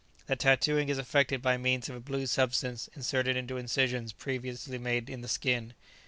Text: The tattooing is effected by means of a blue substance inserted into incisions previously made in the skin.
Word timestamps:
The 0.25 0.35
tattooing 0.35 0.89
is 0.89 0.97
effected 0.97 1.43
by 1.43 1.57
means 1.57 1.87
of 1.87 1.95
a 1.95 1.99
blue 1.99 2.25
substance 2.25 2.89
inserted 2.95 3.37
into 3.37 3.57
incisions 3.57 4.13
previously 4.13 4.79
made 4.79 5.11
in 5.11 5.21
the 5.21 5.27
skin. 5.27 5.75